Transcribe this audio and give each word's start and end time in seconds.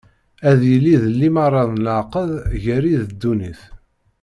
Ad 0.49 0.59
yili 0.69 0.95
d 1.03 1.05
limaṛa 1.19 1.63
n 1.71 1.75
leɛqed 1.85 2.31
gar-i 2.63 2.93
d 3.01 3.03
ddunit. 3.11 3.61